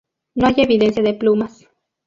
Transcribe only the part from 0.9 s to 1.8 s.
de plumas.